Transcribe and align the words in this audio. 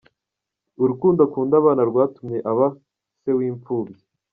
Urukundo 0.83 1.19
akunda 1.27 1.53
abana 1.61 1.81
rwatumye 1.89 2.37
aba 2.51 2.67
se 3.19 3.29
w’imfubyi. 3.37 4.01